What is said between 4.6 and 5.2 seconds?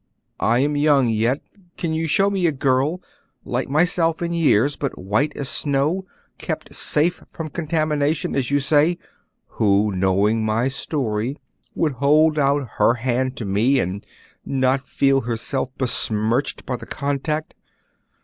but